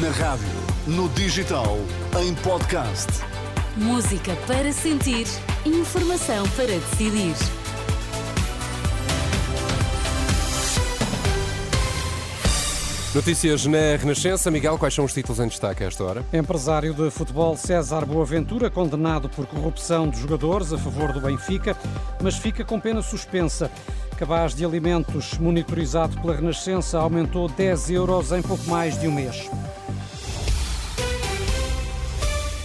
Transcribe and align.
Na 0.00 0.08
rádio, 0.08 0.48
no 0.86 1.06
digital, 1.10 1.76
em 2.18 2.34
podcast. 2.36 3.08
Música 3.76 4.34
para 4.46 4.72
sentir, 4.72 5.26
informação 5.66 6.48
para 6.56 6.68
decidir. 6.68 7.34
Notícias 13.14 13.66
na 13.66 13.96
Renascença. 14.00 14.50
Miguel, 14.50 14.78
quais 14.78 14.94
são 14.94 15.04
os 15.04 15.12
títulos 15.12 15.38
em 15.40 15.48
destaque 15.48 15.84
a 15.84 15.88
esta 15.88 16.02
hora? 16.02 16.24
Empresário 16.32 16.94
de 16.94 17.10
futebol 17.10 17.54
César 17.58 18.06
Boaventura, 18.06 18.70
condenado 18.70 19.28
por 19.28 19.46
corrupção 19.46 20.08
de 20.08 20.18
jogadores 20.18 20.72
a 20.72 20.78
favor 20.78 21.12
do 21.12 21.20
Benfica, 21.20 21.76
mas 22.22 22.38
fica 22.38 22.64
com 22.64 22.80
pena 22.80 23.02
suspensa. 23.02 23.70
Cabaz 24.16 24.54
de 24.54 24.64
alimentos 24.64 25.36
monitorizado 25.38 26.18
pela 26.22 26.34
Renascença 26.34 26.98
aumentou 26.98 27.46
10 27.46 27.90
euros 27.90 28.32
em 28.32 28.40
pouco 28.40 28.64
mais 28.70 28.98
de 28.98 29.06
um 29.06 29.12
mês. 29.12 29.50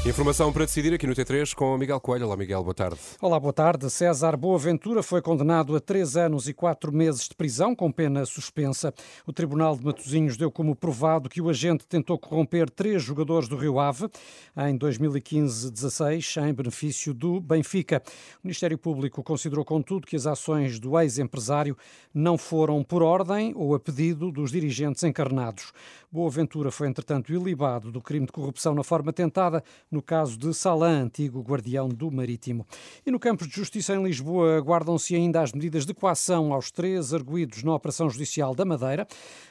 Informação 0.07 0.53
para 0.53 0.63
decidir 0.63 0.93
aqui 0.93 1.05
no 1.05 1.13
T3 1.13 1.53
com 1.53 1.77
Miguel 1.77 1.99
Coelho. 1.99 2.27
Olá, 2.27 2.37
Miguel, 2.37 2.63
boa 2.63 2.73
tarde. 2.73 2.97
Olá, 3.21 3.37
boa 3.37 3.51
tarde. 3.51 3.89
César 3.89 4.37
Boaventura 4.37 5.03
foi 5.03 5.21
condenado 5.21 5.75
a 5.75 5.81
três 5.81 6.15
anos 6.15 6.47
e 6.47 6.53
quatro 6.53 6.93
meses 6.93 7.27
de 7.27 7.35
prisão, 7.35 7.75
com 7.75 7.91
pena 7.91 8.25
suspensa. 8.25 8.93
O 9.25 9.33
Tribunal 9.33 9.75
de 9.75 9.83
Matosinhos 9.83 10.37
deu 10.37 10.49
como 10.49 10.73
provado 10.77 11.27
que 11.27 11.41
o 11.41 11.49
agente 11.49 11.85
tentou 11.85 12.17
corromper 12.17 12.69
três 12.69 13.03
jogadores 13.03 13.49
do 13.49 13.57
Rio 13.57 13.81
Ave 13.81 14.07
em 14.55 14.79
2015-16, 14.79 16.41
em 16.49 16.53
benefício 16.53 17.13
do 17.13 17.41
Benfica. 17.41 18.01
O 18.41 18.47
Ministério 18.47 18.77
Público 18.77 19.21
considerou, 19.21 19.65
contudo, 19.65 20.07
que 20.07 20.15
as 20.15 20.25
ações 20.25 20.79
do 20.79 20.97
ex-empresário 20.97 21.77
não 22.13 22.37
foram 22.37 22.81
por 22.81 23.03
ordem 23.03 23.51
ou 23.57 23.75
a 23.75 23.79
pedido 23.79 24.31
dos 24.31 24.51
dirigentes 24.51 25.03
encarnados. 25.03 25.73
Boaventura 26.09 26.71
foi, 26.71 26.87
entretanto, 26.87 27.33
ilibado 27.33 27.91
do 27.91 28.01
crime 28.01 28.25
de 28.25 28.31
corrupção 28.31 28.73
na 28.73 28.83
forma 28.83 29.11
tentada 29.11 29.61
no 29.97 30.01
caso 30.03 30.37
de 30.37 30.53
Salã, 30.53 31.01
antigo 31.01 31.41
guardião 31.41 31.89
do 31.89 32.11
Marítimo. 32.11 32.67
E 33.03 33.09
no 33.09 33.19
campo 33.19 33.47
de 33.47 33.55
justiça 33.55 33.95
em 33.95 34.03
Lisboa, 34.03 34.55
aguardam-se 34.55 35.15
ainda 35.15 35.41
as 35.41 35.51
medidas 35.51 35.87
de 35.87 35.93
coação 35.93 36.53
aos 36.53 36.69
três 36.69 37.15
arguídos 37.15 37.63
na 37.63 37.73
Operação 37.73 38.07
Judicial 38.07 38.53
da 38.53 38.63
Madeira. 38.63 39.07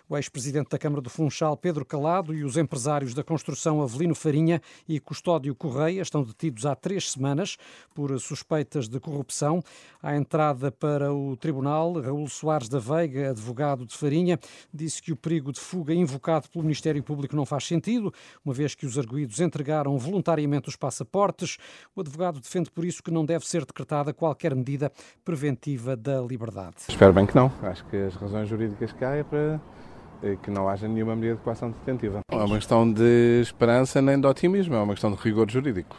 O 0.08 0.16
ex-presidente 0.16 0.70
da 0.70 0.78
Câmara 0.78 1.02
do 1.02 1.10
Funchal, 1.10 1.56
Pedro 1.56 1.84
Calado, 1.84 2.32
e 2.32 2.44
os 2.44 2.56
empresários 2.56 3.12
da 3.12 3.24
construção 3.24 3.82
Avelino 3.82 4.14
Farinha 4.14 4.62
e 4.88 5.00
Custódio 5.00 5.52
Correia 5.52 6.00
estão 6.00 6.22
detidos 6.22 6.64
há 6.64 6.76
três 6.76 7.10
semanas 7.10 7.56
por 7.92 8.16
suspeitas 8.20 8.88
de 8.88 9.00
corrupção. 9.00 9.60
À 10.00 10.14
entrada 10.16 10.70
para 10.70 11.12
o 11.12 11.36
tribunal, 11.36 12.00
Raul 12.00 12.28
Soares 12.28 12.68
da 12.68 12.78
Veiga, 12.78 13.30
advogado 13.30 13.84
de 13.84 13.96
Farinha, 13.96 14.38
disse 14.72 15.02
que 15.02 15.10
o 15.10 15.16
perigo 15.16 15.50
de 15.50 15.58
fuga 15.58 15.92
invocado 15.92 16.48
pelo 16.48 16.62
Ministério 16.62 17.02
Público 17.02 17.34
não 17.34 17.44
faz 17.44 17.64
sentido, 17.64 18.14
uma 18.44 18.54
vez 18.54 18.76
que 18.76 18.86
os 18.86 18.96
arguídos 18.96 19.40
entregaram 19.40 19.98
voluntariamente 19.98 20.35
os 20.66 20.76
passaportes. 20.76 21.58
O 21.94 22.00
advogado 22.00 22.40
defende 22.40 22.70
por 22.70 22.84
isso 22.84 23.02
que 23.02 23.10
não 23.10 23.24
deve 23.24 23.46
ser 23.46 23.64
decretada 23.64 24.12
qualquer 24.12 24.54
medida 24.54 24.92
preventiva 25.24 25.96
da 25.96 26.20
liberdade. 26.20 26.76
Espero 26.88 27.12
bem 27.12 27.26
que 27.26 27.34
não. 27.34 27.52
Acho 27.62 27.84
que 27.86 27.96
as 27.96 28.14
razões 28.14 28.48
jurídicas 28.48 28.92
que 28.92 29.04
há 29.04 29.16
é 29.16 29.24
para 29.24 29.60
que 30.42 30.50
não 30.50 30.68
haja 30.68 30.88
nenhuma 30.88 31.14
medida 31.14 31.36
de 31.36 31.42
coação 31.42 31.70
detentiva. 31.70 32.20
Não 32.32 32.40
é 32.40 32.44
uma 32.44 32.56
questão 32.56 32.90
de 32.90 33.40
esperança 33.42 34.00
nem 34.00 34.18
de 34.18 34.26
otimismo, 34.26 34.74
é 34.74 34.80
uma 34.80 34.94
questão 34.94 35.12
de 35.12 35.16
rigor 35.18 35.50
jurídico. 35.50 35.96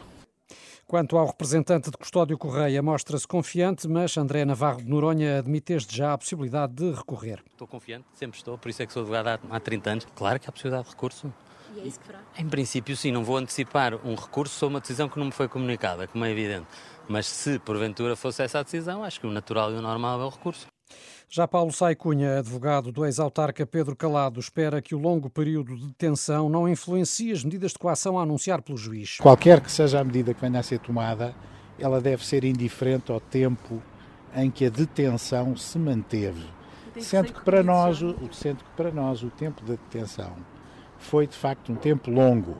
Quanto 0.86 1.18
ao 1.18 1.26
representante 1.26 1.90
de 1.90 1.96
Custódio 1.98 2.38
Correia, 2.38 2.82
mostra-se 2.82 3.28
confiante, 3.28 3.86
mas 3.86 4.16
André 4.16 4.44
Navarro 4.46 4.78
de 4.78 4.88
Noronha 4.88 5.38
admite 5.38 5.74
desde 5.74 5.94
já 5.94 6.14
a 6.14 6.18
possibilidade 6.18 6.72
de 6.72 6.92
recorrer. 6.92 7.44
Estou 7.52 7.68
confiante, 7.68 8.06
sempre 8.14 8.38
estou, 8.38 8.56
por 8.56 8.70
isso 8.70 8.82
é 8.82 8.86
que 8.86 8.92
sou 8.94 9.02
advogado 9.02 9.38
há 9.50 9.60
30 9.60 9.90
anos. 9.90 10.06
Claro 10.16 10.40
que 10.40 10.48
há 10.48 10.52
possibilidade 10.52 10.84
de 10.84 10.90
recurso. 10.90 11.32
E 11.78 11.80
é 11.80 11.86
isso 11.86 12.00
que 12.00 12.06
fará? 12.06 12.18
Em 12.36 12.48
princípio, 12.48 12.96
sim, 12.96 13.12
não 13.12 13.22
vou 13.22 13.36
antecipar 13.36 13.94
um 14.04 14.14
recurso 14.14 14.54
sobre 14.54 14.74
uma 14.74 14.80
decisão 14.80 15.08
que 15.08 15.18
não 15.18 15.26
me 15.26 15.32
foi 15.32 15.48
comunicada, 15.48 16.06
como 16.08 16.24
é 16.24 16.30
evidente. 16.30 16.66
Mas 17.08 17.26
se 17.26 17.58
porventura 17.60 18.16
fosse 18.16 18.42
essa 18.42 18.58
a 18.58 18.62
decisão, 18.62 19.04
acho 19.04 19.20
que 19.20 19.26
o 19.26 19.30
natural 19.30 19.72
e 19.72 19.76
o 19.76 19.82
normal 19.82 20.20
é 20.20 20.24
o 20.24 20.28
recurso. 20.28 20.66
Já 21.30 21.46
Paulo 21.46 21.72
Sai 21.72 21.94
Cunha, 21.94 22.38
advogado 22.38 22.90
do 22.90 23.04
ex-autarca 23.04 23.66
Pedro 23.66 23.94
Calado, 23.94 24.40
espera 24.40 24.80
que 24.80 24.94
o 24.94 24.98
longo 24.98 25.28
período 25.28 25.76
de 25.76 25.86
detenção 25.86 26.48
não 26.48 26.68
influencie 26.68 27.30
as 27.30 27.44
medidas 27.44 27.72
de 27.72 27.78
coação 27.78 28.18
a 28.18 28.22
anunciar 28.22 28.62
pelo 28.62 28.78
juiz. 28.78 29.18
Qualquer 29.18 29.60
que 29.60 29.70
seja 29.70 30.00
a 30.00 30.04
medida 30.04 30.34
que 30.34 30.40
venha 30.40 30.58
a 30.58 30.62
ser 30.62 30.78
tomada, 30.78 31.34
ela 31.78 32.00
deve 32.00 32.26
ser 32.26 32.44
indiferente 32.44 33.12
ao 33.12 33.20
tempo 33.20 33.82
em 34.34 34.50
que 34.50 34.64
a 34.64 34.70
detenção 34.70 35.54
se 35.56 35.78
manteve. 35.78 36.46
Sendo 36.98 37.32
que 37.32 37.44
para 37.44 37.62
nós, 37.62 37.98
sendo 38.32 38.64
que 38.64 38.70
para 38.76 38.90
nós 38.90 39.22
o 39.22 39.30
tempo 39.30 39.62
da 39.62 39.74
detenção 39.74 40.34
foi 40.98 41.26
de 41.26 41.36
facto 41.36 41.72
um 41.72 41.76
tempo 41.76 42.10
longo. 42.10 42.56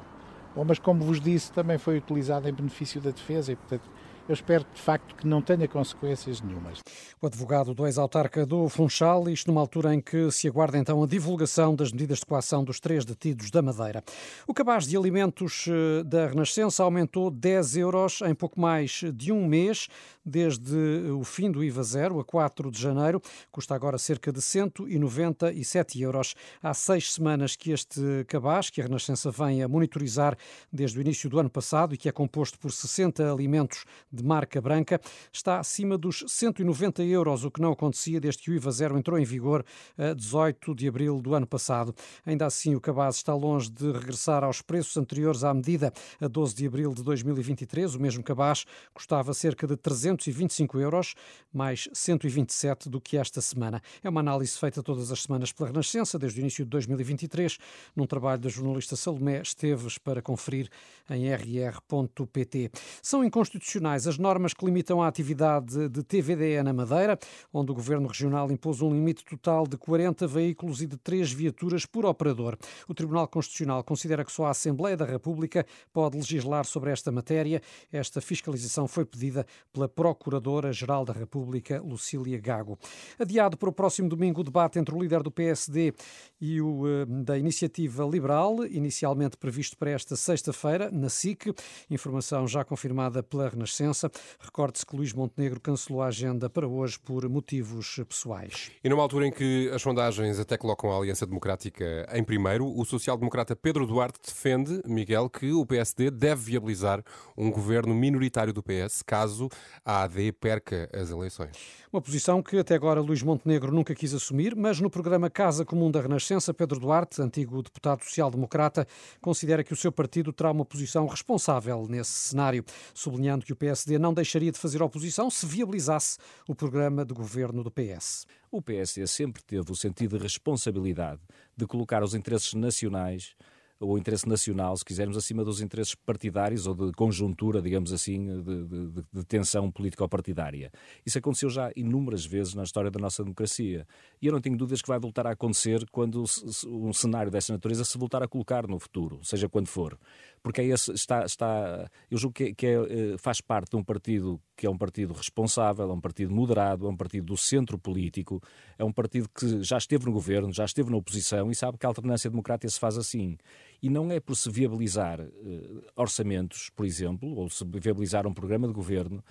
Bom, 0.54 0.65
mas 0.65 0.78
como 0.78 1.04
vos 1.04 1.21
disse, 1.21 1.53
também 1.53 1.78
foi 1.78 1.99
utilizado 1.99 2.49
em 2.49 2.53
benefício 2.53 3.00
da 3.00 3.10
defesa 3.10 3.53
e, 3.53 3.56
portanto, 3.56 3.88
eu 4.28 4.34
espero 4.34 4.66
de 4.75 4.81
facto 4.81 5.15
que 5.15 5.27
não 5.27 5.41
tenha 5.41 5.66
consequências 5.66 6.43
nenhumas. 6.43 6.81
O 7.21 7.27
advogado 7.27 7.72
do 7.72 7.87
ex-autarca 7.87 8.44
do 8.44 8.69
Funchal, 8.69 9.27
isto 9.31 9.49
numa 9.49 9.61
altura 9.61 9.94
em 9.94 10.00
que 10.00 10.31
se 10.31 10.47
aguarda 10.47 10.77
então 10.77 11.03
a 11.03 11.06
divulgação 11.06 11.75
das 11.75 11.91
medidas 11.91 12.19
de 12.19 12.27
coação 12.27 12.62
dos 12.62 12.78
três 12.78 13.06
detidos 13.06 13.50
da 13.50 13.62
Madeira. 13.62 14.05
O 14.47 14.53
cabaz 14.53 14.87
de 14.87 14.97
alimentos 14.97 15.67
eh, 15.67 16.03
da 16.05 16.27
Renascença 16.27 16.83
aumentou 16.83 17.31
10 17.31 17.77
euros 17.78 18.21
em 18.21 18.34
pouco 18.34 18.61
mais 18.61 19.00
de 19.15 19.33
um 19.33 19.47
mês, 19.47 19.88
desde 20.25 20.77
o 21.11 21.25
fim 21.25 21.50
do 21.50 21.65
IVA 21.65 21.83
zero, 21.83 22.21
a 22.21 22.25
4 22.25 22.71
de 22.71 22.78
janeiro. 22.78 23.22
Custa 23.50 23.75
agora 23.75 23.97
cerca 23.97 24.31
de 24.31 24.43
197 24.43 26.03
euros. 26.03 26.34
Há 26.62 26.75
seis 26.75 27.15
semanas 27.15 27.56
que 27.56 27.71
este 27.71 28.00
cabaz, 28.28 28.69
que 28.69 28.83
a 28.83 28.84
Renascença 28.84 29.31
vem 29.31 29.62
a 29.62 29.69
monitorizar 29.69 30.37
desde 30.71 30.99
o 30.99 31.00
início 31.00 31.31
do 31.31 31.38
ano 31.38 31.49
passado 31.49 31.94
e 31.94 31.97
que 31.97 32.11
é 32.11 32.12
composto 32.12 32.59
por 32.59 32.71
60 32.71 33.33
alimentos 33.33 33.87
de 34.19 34.25
marca 34.25 34.61
branca, 34.61 35.01
está 35.33 35.59
acima 35.59 35.97
dos 35.97 36.25
190 36.27 37.03
euros, 37.05 37.45
o 37.45 37.51
que 37.51 37.61
não 37.61 37.73
acontecia 37.73 38.21
desde 38.21 38.43
que 38.43 38.51
o 38.51 38.55
IVA 38.55 38.71
zero 38.71 38.99
entrou 38.99 39.19
em 39.19 39.25
vigor 39.25 39.65
a 39.97 40.12
18 40.12 40.75
de 40.75 40.89
abril 40.89 41.21
do 41.21 41.34
ano 41.34 41.47
passado. 41.47 41.95
Ainda 42.27 42.47
assim, 42.47 42.75
o 42.75 42.81
cabaz 42.81 43.17
está 43.17 43.34
longe 43.34 43.71
de 43.71 43.91
regressar 43.93 44.45
aos 44.45 44.61
preços 44.61 44.97
anteriores 44.97 45.45
à 45.45 45.55
medida 45.55 45.93
a 46.21 46.29
12 46.29 46.55
de 46.55 46.67
abril 46.67 46.93
de 46.93 47.03
2023. 47.03 47.95
O 47.95 48.01
mesmo 48.01 48.23
cabaz 48.23 48.65
custava 48.93 49.33
cerca 49.33 49.67
de 49.67 49.77
325 49.77 50.79
euros, 50.79 51.15
mais 51.53 51.89
127 51.93 52.89
do 52.89 53.00
que 53.00 53.17
esta 53.17 53.41
semana. 53.41 53.81
É 54.03 54.09
uma 54.09 54.21
análise 54.21 54.59
feita 54.59 54.83
todas 54.83 55.12
as 55.12 55.23
semanas 55.23 55.53
pela 55.53 55.69
Renascença, 55.69 56.19
desde 56.19 56.41
o 56.41 56.43
início 56.43 56.65
de 56.65 56.71
2023, 56.71 57.59
num 57.95 58.06
trabalho 58.06 58.41
da 58.41 58.49
jornalista 58.49 58.97
Salomé 58.97 59.41
Esteves 59.41 59.99
para 59.99 60.21
conferir 60.21 60.69
em 61.09 61.29
rr.pt. 61.33 62.71
São 63.03 63.25
inconstitucionais 63.25 64.06
as 64.09 64.19
normas 64.19 64.55
que 64.55 64.65
limitam 64.65 65.03
a 65.03 65.07
atividade 65.07 65.89
de 65.89 66.03
TVDE 66.03 66.63
na 66.63 66.73
Madeira, 66.73 67.19
onde 67.53 67.71
o 67.71 67.75
Governo 67.75 68.09
Regional 68.09 68.51
impôs 68.51 68.81
um 68.81 68.91
limite 68.91 69.25
total 69.25 69.67
de 69.67 69.77
40 69.77 70.27
veículos 70.27 70.81
e 70.81 70.87
de 70.87 70.97
3 70.97 71.31
viaturas 71.33 71.85
por 71.85 72.07
operador. 72.07 72.57
O 72.89 72.95
Tribunal 72.95 73.29
Constitucional 73.29 73.85
considera 73.85 74.25
que 74.25 74.33
só 74.33 74.47
a 74.47 74.51
Assembleia 74.51 74.97
da 74.97 75.05
República 75.05 75.67
pode 75.93 76.17
legislar 76.17 76.65
sobre 76.65 76.91
esta 76.91 77.13
matéria. 77.13 77.61
Esta 77.93 78.21
fiscalização 78.21 78.89
foi 78.89 79.05
pedida 79.05 79.47
pela 79.73 79.89
Procuradora-Geral 79.89 81.05
da 81.05 81.13
República, 81.13 81.81
Lucília 81.81 82.41
Gago. 82.41 82.79
Adiado 83.19 83.57
para 83.57 83.69
o 83.69 83.73
próximo 83.73 84.09
domingo 84.09 84.41
o 84.41 84.45
debate 84.45 84.79
entre 84.79 84.95
o 84.95 85.01
líder 85.01 85.23
do 85.23 85.31
PSD 85.31 85.93
e 86.41 86.61
o 86.61 86.87
eh, 86.87 87.05
da 87.25 87.37
Iniciativa 87.37 88.05
Liberal, 88.05 88.65
inicialmente 88.65 89.37
previsto 89.37 89.77
para 89.77 89.91
esta 89.91 90.17
sexta-feira, 90.17 90.91
na 90.91 91.09
SIC. 91.09 91.53
Informação 91.91 92.47
já 92.47 92.65
confirmada 92.65 93.23
pela 93.23 93.49
Renascença. 93.49 93.98
Recorde-se 94.41 94.87
que 94.87 94.97
Luís 94.97 95.13
Montenegro 95.13 95.61
cancelou 95.61 96.03
a 96.03 96.07
agenda 96.07 96.49
para 96.49 96.67
hoje 96.67 96.99
por 96.99 97.29
motivos 97.29 97.97
pessoais. 98.09 98.71
E 98.83 98.89
numa 98.89 99.03
altura 99.03 99.27
em 99.27 99.33
que 99.33 99.71
as 99.75 99.83
sondagens 99.83 100.39
até 100.39 100.57
colocam 100.57 100.93
a 100.93 100.97
Aliança 100.97 101.27
Democrática 101.27 102.07
em 102.13 102.23
primeiro, 102.23 102.67
o 102.67 102.85
social-democrata 102.85 103.56
Pedro 103.56 103.87
Duarte 103.87 104.19
defende, 104.25 104.81
Miguel, 104.87 105.29
que 105.29 105.53
o 105.53 105.67
PSD 105.67 106.11
deve 106.11 106.43
viabilizar 106.43 107.03
um 107.37 107.50
governo 107.50 107.95
minoritário 107.95 108.53
do 108.53 108.62
PS 108.62 109.03
caso 109.03 109.49
a 109.85 110.03
AD 110.03 110.33
perca 110.33 110.89
as 110.93 111.11
eleições. 111.11 111.56
Uma 111.91 112.03
posição 112.03 112.43
que 112.43 112.59
até 112.59 112.75
agora 112.75 113.01
Luís 113.01 113.23
Montenegro 113.23 113.73
nunca 113.73 113.94
quis 113.94 114.12
assumir, 114.12 114.55
mas 114.55 114.79
no 114.79 114.91
programa 114.91 115.31
Casa 115.31 115.65
Comum 115.65 115.91
da 115.91 116.03
Renascença, 116.03 116.53
Pedro 116.53 116.79
Duarte, 116.79 117.23
antigo 117.23 117.62
deputado 117.62 118.05
social-democrata, 118.05 118.87
considera 119.23 119.65
que 119.65 119.73
o 119.73 119.77
seu 119.77 119.91
partido 119.91 120.33
terá 120.33 120.51
uma 120.51 120.67
posição 120.67 121.06
responsável 121.06 121.87
nesse 121.89 122.11
cenário, 122.11 122.62
sublinhando 122.93 123.47
que 123.47 123.53
o 123.53 123.56
PSD 123.56 123.88
não 123.96 124.12
deixaria 124.12 124.50
de 124.50 124.58
fazer 124.58 124.82
oposição 124.82 125.31
se 125.31 125.46
viabilizasse 125.46 126.19
o 126.49 126.55
programa 126.55 127.05
de 127.05 127.14
governo 127.14 127.62
do 127.62 127.70
PS. 127.70 128.26
O 128.50 128.61
PSD 128.61 129.06
sempre 129.06 129.40
teve 129.44 129.70
o 129.70 129.76
sentido 129.76 130.17
de 130.17 130.23
responsabilidade 130.25 131.20
de 131.56 131.64
colocar 131.64 132.02
os 132.02 132.12
interesses 132.12 132.55
nacionais 132.55 133.37
o 133.81 133.97
interesse 133.97 134.29
nacional, 134.29 134.77
se 134.77 134.85
quisermos, 134.85 135.17
acima 135.17 135.45
dos 135.45 135.61
interesses 135.61 135.95
partidários 135.95 136.67
ou 136.67 136.75
de 136.75 136.93
conjuntura, 136.93 137.63
digamos 137.63 137.93
assim, 137.93 138.43
de, 138.43 138.65
de, 138.65 139.05
de 139.13 139.25
tensão 139.25 139.71
político-partidária. 139.71 140.71
Isso 141.07 141.19
aconteceu 141.19 141.49
já 141.49 141.71
inúmeras 141.77 142.27
vezes 142.27 142.55
na 142.55 142.65
história 142.65 142.91
da 142.91 142.99
nossa 142.99 143.23
democracia. 143.23 143.87
E 144.21 144.27
eu 144.27 144.33
não 144.33 144.41
tenho 144.41 144.57
dúvidas 144.57 144.83
que 144.83 144.89
vai 144.89 144.99
voltar 144.99 145.27
a 145.27 145.31
acontecer 145.31 145.85
quando 145.91 146.25
um 146.67 146.93
cenário 146.93 147.31
dessa 147.31 147.53
natureza 147.53 147.85
se 147.85 147.97
voltar 147.97 148.23
a 148.23 148.29
colocar 148.29 148.67
no 148.67 148.79
futuro, 148.79 149.21
seja 149.23 149.49
quando 149.49 149.69
for 149.69 149.99
porque 150.43 150.61
é 150.61 150.65
esse, 150.67 150.93
está, 150.93 151.25
está, 151.25 151.91
eu 152.11 152.19
julgo 152.19 152.35
que, 152.35 152.55
que 152.55 152.67
é, 152.67 152.73
eh, 152.73 153.19
faz 153.19 153.41
parte 153.41 153.71
de 153.71 153.77
um 153.77 153.85
partido 153.85 154.41
que 154.58 154.66
é 154.66 154.70
um 154.70 154.76
partido 154.76 155.14
responsável, 155.14 155.88
é 155.88 155.93
um 155.93 156.00
partido 156.00 156.34
moderado, 156.34 156.84
é 156.84 156.88
um 156.90 156.96
partido 156.96 157.26
do 157.26 157.37
centro 157.37 157.78
político, 157.78 158.43
é 158.76 158.82
um 158.82 158.90
partido 158.90 159.28
que 159.28 159.62
já 159.62 159.78
esteve 159.78 160.05
no 160.05 160.12
governo, 160.12 160.52
já 160.52 160.64
esteve 160.64 160.90
na 160.90 160.96
oposição 160.96 161.49
e 161.49 161.55
sabe 161.55 161.78
que 161.78 161.87
a 161.87 161.88
alternância 161.88 162.28
democrática 162.28 162.69
se 162.69 162.81
faz 162.81 162.99
assim. 162.99 163.38
E 163.81 163.88
não 163.88 164.10
é 164.10 164.19
por 164.19 164.34
se 164.34 164.50
viabilizar 164.50 165.20
uh, 165.20 165.82
orçamentos, 165.94 166.70
por 166.75 166.84
exemplo, 166.84 167.37
ou 167.37 167.49
se 167.49 167.64
viabilizar 167.64 168.26
um 168.26 168.34
programa 168.34 168.66
de 168.66 168.75
governo, 168.75 169.22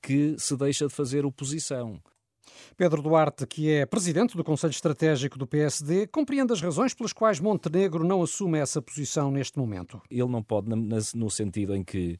que 0.00 0.36
se 0.38 0.56
deixa 0.56 0.86
de 0.86 0.94
fazer 0.94 1.26
oposição. 1.26 2.00
Pedro 2.76 3.02
Duarte, 3.02 3.46
que 3.46 3.70
é 3.70 3.86
presidente 3.86 4.36
do 4.36 4.44
Conselho 4.44 4.70
Estratégico 4.70 5.38
do 5.38 5.46
PSD, 5.46 6.06
compreende 6.06 6.52
as 6.52 6.60
razões 6.60 6.94
pelas 6.94 7.12
quais 7.12 7.40
Montenegro 7.40 8.04
não 8.04 8.22
assume 8.22 8.58
essa 8.58 8.80
posição 8.80 9.30
neste 9.30 9.58
momento. 9.58 10.00
Ele 10.10 10.28
não 10.28 10.42
pode, 10.42 10.68
no 11.14 11.30
sentido 11.30 11.74
em 11.74 11.82
que 11.82 12.18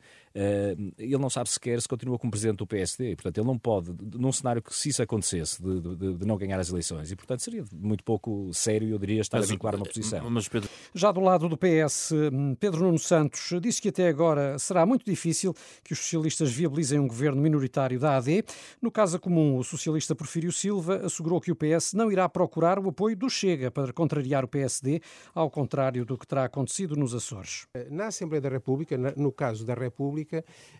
ele 0.99 1.19
não 1.19 1.31
sabe 1.31 1.49
sequer 1.49 1.81
se 1.81 1.89
continua 1.89 2.19
como 2.19 2.31
presidente 2.31 2.59
do 2.59 2.67
PSD, 2.67 3.13
e, 3.13 3.17
portanto, 3.17 3.39
ele 3.39 3.47
não 3.47 3.59
pode, 3.59 3.93
num 4.19 4.33
cenário 4.33 4.63
que 4.63 4.75
se 4.75 4.91
isso 4.91 5.03
acontecesse, 5.03 5.63
de, 5.63 5.81
de, 5.81 6.15
de, 6.15 6.27
não 6.27 6.37
ganhar 6.37 6.61
as 6.61 6.69
eleições, 6.69 7.11
e, 7.11 7.17
portanto, 7.17 7.41
seria 7.41 7.65
muito 7.73 8.05
pouco 8.05 8.51
sério, 8.53 8.89
eu 8.89 8.99
diria, 8.99 9.21
estar 9.21 9.39
mas, 9.39 9.49
a 9.49 9.53
vincular 9.53 9.75
uma 9.75 9.87
posição. 9.87 10.29
Mas, 10.31 10.49
Pedro... 10.49 10.69
Já 10.95 11.11
do 11.11 11.21
lado 11.21 11.49
do 11.49 11.57
PS, 11.57 12.13
hum, 12.13 12.55
Pedro 12.55 12.85
Nuno 12.85 12.99
Santos 12.99 13.51
disse 13.61 13.81
que 13.81 13.89
até 13.89 14.09
agora 14.09 14.59
será 14.59 14.85
muito 14.85 15.05
difícil 15.05 15.55
que 15.83 15.93
os 15.93 15.99
socialistas 15.99 16.53
viabilizem 16.53 16.99
um 16.99 17.09
governo 17.09 17.41
minoritário 17.41 17.99
da 17.99 18.17
AD. 18.17 18.45
No 18.83 18.91
caso 18.91 19.19
comum, 19.19 19.59
o 19.59 19.65
socialista 19.65 20.15
Porfírio 20.15 20.53
Silva 20.53 21.07
assegurou 21.07 21.41
que 21.41 21.51
o 21.51 21.57
PS 21.57 21.95
não 21.95 22.13
irá 22.13 22.29
procurar 22.29 22.79
o 22.79 22.89
apoio 22.89 23.17
do 23.17 23.31
Chega 23.31 23.71
para 23.71 23.93
contrariar 23.93 24.45
o 24.45 24.49
PSD, 24.49 25.01
ao 25.35 25.51
contrário 25.51 26.05
do 26.05 26.19
que 26.19 26.27
terá 26.27 26.45
acontecido 26.45 26.97
nos 26.97 27.15
Açores. 27.15 27.67
Na 27.91 28.09
Assembleia 28.09 28.41
da 28.41 28.49
República, 28.49 28.97
no 29.17 29.33
caso 29.33 29.65
da 29.65 29.75
República, 29.75 30.26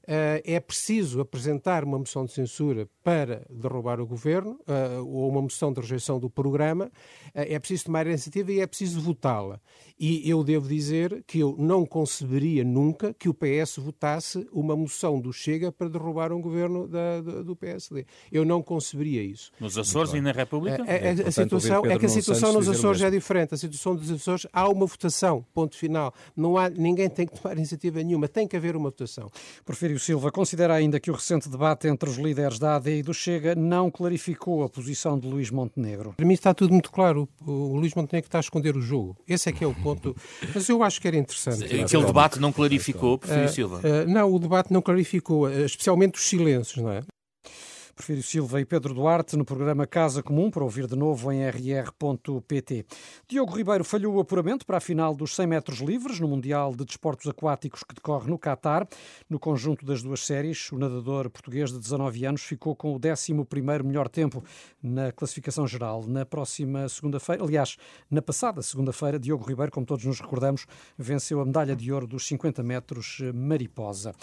eh, 0.07 0.43
é 0.45 0.61
preciso 0.61 1.21
apresentar 1.21 1.85
uma 1.85 1.99
moção 1.99 2.25
de 2.25 2.33
censura 2.33 2.89
para 3.03 3.45
derrubar 3.51 4.01
o 4.01 4.07
governo 4.07 4.59
eh, 4.67 4.99
ou 4.99 5.29
uma 5.29 5.43
moção 5.43 5.73
de 5.73 5.81
rejeição 5.81 6.21
do 6.21 6.31
programa, 6.31 6.91
eh, 7.35 7.55
é 7.55 7.59
preciso 7.59 7.87
tomar 7.87 8.07
a 8.07 8.11
iniciativa 8.11 8.53
e 8.53 8.61
é 8.61 8.67
preciso 8.67 9.01
votá-la. 9.01 9.61
E 9.99 10.29
eu 10.29 10.45
devo 10.45 10.69
dizer 10.69 11.25
que 11.27 11.39
eu 11.39 11.57
não 11.59 11.87
conceberia 11.87 12.63
nunca 12.63 13.15
que 13.15 13.29
o 13.29 13.35
PS 13.35 13.79
votasse 13.79 14.47
uma 14.53 14.77
moção 14.77 15.21
do 15.21 15.33
Chega 15.33 15.73
para 15.73 15.89
derrubar 15.89 16.33
um 16.33 16.41
governo 16.41 16.87
da, 16.87 17.21
do 17.21 17.57
PSD. 17.57 18.07
Eu 18.31 18.45
não 18.45 18.63
conceberia 18.63 19.23
isso. 19.23 19.51
Nos 19.59 19.79
Açores 19.79 20.13
e 20.13 20.21
na 20.21 20.33
República? 20.33 20.83
A, 20.83 20.87
a, 20.87 21.25
a, 21.25 21.29
a 21.29 21.33
situação, 21.33 21.87
é 21.87 21.99
que 21.99 22.07
a 22.07 22.09
situação 22.09 22.53
nos 22.53 22.69
Açores 22.69 23.01
é 23.03 23.11
diferente. 23.11 23.55
A 23.55 23.57
situação 23.57 23.97
dos 23.97 24.11
Açores 24.11 24.47
há 24.53 24.69
uma 24.69 24.87
votação, 24.87 25.45
ponto 25.55 25.77
final. 25.77 26.13
Não 26.37 26.57
há, 26.59 26.69
ninguém 26.69 27.09
tem 27.09 27.27
que 27.27 27.41
tomar 27.41 27.57
iniciativa 27.57 28.03
nenhuma, 28.03 28.29
tem 28.29 28.47
que 28.47 28.57
haver 28.57 28.77
uma 28.77 28.91
votação. 28.91 29.31
Porfírio 29.65 29.99
Silva 29.99 30.31
considera 30.31 30.75
ainda 30.75 31.01
que 31.01 31.11
o 31.11 31.15
recente 31.15 31.49
debate 31.49 31.89
entre 31.89 32.09
os 32.09 32.17
líderes 32.17 32.59
da 32.59 32.77
AD 32.77 32.99
e 32.99 33.03
do 33.03 33.15
Chega 33.15 33.55
não 33.55 33.91
clarificou 33.91 34.63
a 34.63 34.69
posição 34.69 35.19
de 35.19 35.27
Luís 35.27 35.51
Montenegro. 35.51 36.15
Para 36.17 36.27
mim 36.27 36.35
está 36.35 36.55
tudo 36.55 36.73
muito 36.73 36.91
claro. 36.91 37.29
O, 37.45 37.51
o 37.51 37.77
Luís 37.77 37.95
Montenegro 37.95 38.29
está 38.29 38.39
a 38.39 38.41
esconder 38.41 38.77
o 38.77 38.81
jogo. 38.81 39.17
Esse 39.29 39.49
é 39.49 39.53
que 39.53 39.65
é 39.65 39.67
o 39.67 39.75
ponto. 39.75 40.17
Mas 40.55 40.69
eu 40.69 40.83
acho 40.83 41.01
que 41.01 41.09
era 41.09 41.17
interessante. 41.17 41.65
Aquele 41.65 42.05
debate 42.05 42.39
não 42.39 42.53
clarificou, 42.53 43.19
Porfírio 43.19 43.49
Silva? 43.49 43.77
Uh, 43.77 44.05
uh, 44.05 44.13
não, 44.13 44.33
o 44.33 44.39
debate 44.39 44.73
não 44.73 44.83
clarificou, 44.83 45.51
especialmente 45.51 46.19
os 46.19 46.29
silêncios, 46.29 46.83
não 46.83 46.91
é? 46.91 47.03
Porfírio 47.97 48.23
Silva 48.23 48.61
e 48.61 48.67
Pedro 48.67 48.93
Duarte 48.93 49.39
no 49.39 49.45
programa 49.45 49.87
Casa 49.87 50.23
Comum, 50.23 50.51
para 50.51 50.63
ouvir 50.63 50.87
de 50.87 50.95
novo 50.95 51.33
em 51.33 51.49
rr.pt. 51.49 52.85
Diogo 53.27 53.57
Ribeiro 53.57 53.83
falhou 53.83 54.15
o 54.15 54.21
apuramento 54.21 54.67
para 54.67 54.77
a 54.77 54.81
final 54.81 55.15
dos 55.15 55.35
100 55.35 55.47
metros 55.47 55.79
livres 55.79 56.21
no 56.21 56.29
Mundial 56.29 56.77
de 56.77 56.85
Desportos 56.85 57.27
Aquáticos 57.27 57.83
que 57.83 57.95
decorre 57.95 58.29
no 58.29 58.39
Catar. 58.39 58.87
No 59.31 59.39
conjunto 59.39 59.87
das 59.87 60.03
duas 60.03 60.21
séries, 60.21 60.71
o 60.73 60.79
nadador 60.79 61.31
português 61.31 61.73
de 61.73 61.79
19 61.79 62.27
anos 62.27 62.43
ficou 62.43 62.77
com 62.77 62.95
o 62.95 63.01
11º 63.01 63.83
melhor 63.83 64.11
tempo 64.11 64.45
na 64.83 65.11
classificação 65.11 65.67
geral. 65.67 66.05
Na 66.07 66.27
próxima 66.27 66.87
segunda-feira, 66.91 67.43
aliás, 67.43 67.79
na 68.11 68.21
passada 68.21 68.61
segunda-feira, 68.61 69.19
Diogo 69.19 69.47
Ribeiro, 69.47 69.73
como 69.73 69.87
todos 69.87 70.05
nos 70.05 70.21
recordamos, 70.21 70.67
venceu 70.99 71.41
a 71.41 71.47
medalha 71.47 71.75
de 71.75 71.91
ouro 71.91 72.07
dos 72.07 72.27
50 72.27 72.63
metros 72.63 73.21
mariposa. 73.33 74.15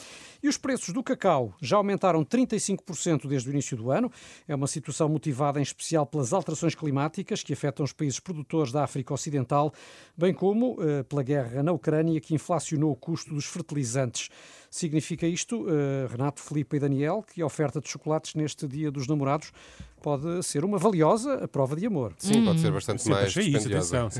E 0.43 0.47
os 0.47 0.59
preços 0.59 0.93
do 0.93 1.01
cacau 1.01 1.55
já 1.59 1.77
aumentaram 1.77 2.23
35% 2.23 3.27
desde 3.27 3.49
o 3.49 3.51
início 3.51 3.62
início 3.63 3.77
do 3.77 3.89
ano. 3.89 4.11
É 4.47 4.53
uma 4.53 4.67
situação 4.67 5.07
motivada 5.07 5.59
em 5.59 5.63
especial 5.63 6.05
pelas 6.05 6.33
alterações 6.33 6.75
climáticas 6.75 7.41
que 7.41 7.53
afetam 7.53 7.83
os 7.83 7.93
países 7.93 8.19
produtores 8.19 8.71
da 8.71 8.83
África 8.83 9.13
Ocidental, 9.13 9.73
bem 10.17 10.33
como 10.33 10.73
uh, 10.73 11.03
pela 11.05 11.23
guerra 11.23 11.63
na 11.63 11.71
Ucrânia 11.71 12.19
que 12.19 12.35
inflacionou 12.35 12.91
o 12.91 12.95
custo 12.95 13.33
dos 13.33 13.45
fertilizantes. 13.45 14.29
Significa 14.73 15.27
isto, 15.27 15.67
uh, 15.67 16.07
Renato, 16.09 16.41
Felipe 16.41 16.77
e 16.77 16.79
Daniel, 16.79 17.23
que 17.31 17.43
a 17.43 17.45
oferta 17.45 17.79
de 17.79 17.87
chocolates 17.87 18.33
neste 18.33 18.67
Dia 18.67 18.89
dos 18.89 19.07
Namorados 19.07 19.51
pode 20.01 20.43
ser 20.43 20.65
uma 20.65 20.77
valiosa 20.77 21.47
prova 21.47 21.75
de 21.77 21.85
amor. 21.85 22.13
Sim, 22.17 22.39
hum. 22.39 22.45
pode 22.45 22.59
ser 22.59 22.71
bastante 22.71 23.07
mais 23.07 23.27
achei. 23.27 23.47
Isso, 23.47 23.69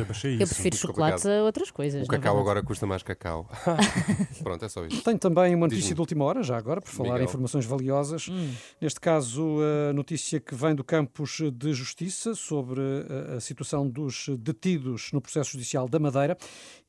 achei 0.10 0.36
Eu 0.40 0.48
prefiro 0.48 0.78
chocolate 0.78 1.28
a 1.28 1.44
outras 1.44 1.72
coisas. 1.72 2.06
O 2.06 2.08
cacau 2.08 2.40
agora 2.40 2.64
custa 2.64 2.86
mais 2.86 3.04
cacau. 3.04 3.50
Pronto, 4.42 4.64
é 4.64 4.70
só 4.70 4.86
isso. 4.86 5.04
Tenho 5.04 5.18
também 5.18 5.54
uma 5.56 5.68
notícia 5.68 5.94
de 5.94 6.00
última 6.00 6.24
hora, 6.24 6.42
já 6.42 6.56
agora, 6.56 6.80
por 6.80 6.90
falar 6.90 7.14
Miguel. 7.14 7.24
em 7.24 7.26
informações 7.26 7.66
valiosas. 7.66 8.30
Hum. 8.30 8.54
Neste 8.80 9.00
caso, 9.00 9.58
a 9.90 9.94
notícia 9.94 10.40
que 10.40 10.56
vem 10.56 10.74
do 10.74 10.84
Campos 10.84 11.42
de 11.52 11.74
Justiça 11.74 12.36
sobre 12.36 12.80
a 13.36 13.42
situação 13.42 13.90
dos 13.90 14.30
detidos 14.40 15.12
no 15.12 15.20
processo 15.20 15.52
judicial 15.52 15.90
da 15.90 16.00
Madeira 16.00 16.38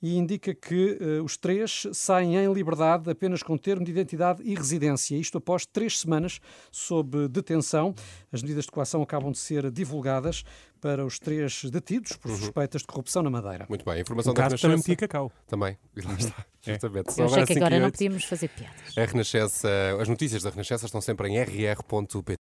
e 0.05 0.19
indica 0.19 0.55
que 0.55 0.99
uh, 1.01 1.25
os 1.25 1.37
três 1.39 1.87
saem 1.93 2.37
em 2.37 2.53
liberdade 2.53 3.11
apenas 3.11 3.43
com 3.43 3.54
termo 3.59 3.85
de 3.85 3.91
identidade 3.91 4.43
e 4.45 4.55
residência. 4.55 5.17
Isto 5.17 5.39
após 5.39 5.67
três 5.67 6.01
semanas 6.01 6.41
sob 6.71 7.29
detenção. 7.29 7.95
As 8.33 8.43
medidas 8.43 8.65
de 8.65 8.71
coação 8.71 9.03
acabam 9.03 9.33
de 9.33 9.39
ser 9.39 9.71
divulgadas 9.71 10.45
para 10.81 11.05
os 11.05 11.19
três 11.19 11.65
detidos 11.65 12.13
por 12.17 12.31
uhum. 12.31 12.37
suspeitas 12.37 12.83
de 12.83 12.87
corrupção 12.87 13.23
na 13.23 13.31
Madeira. 13.31 13.65
Muito 13.71 13.85
bem. 13.87 14.01
Informação 14.01 14.33
o 14.33 14.35
da 14.35 14.43
caso 14.43 14.61
também 14.61 14.77
metia 14.77 14.97
cacau. 14.97 15.33
Também. 15.47 15.79
lá 16.05 16.15
está. 16.15 16.45
É. 16.67 16.73
Justamente. 16.73 17.19
Eu 17.19 17.27
achei 17.27 17.47
que 17.47 17.53
agora 17.55 17.79
não 17.79 17.91
podíamos 17.91 18.25
fazer 18.25 18.49
piadas. 18.49 18.97
A 18.97 19.05
Renascença, 19.05 19.69
as 20.01 20.09
notícias 20.09 20.43
da 20.43 20.51
Renascença 20.51 20.87
estão 20.87 21.01
sempre 21.01 21.29
em 21.29 21.39
rr.pt. 21.39 22.33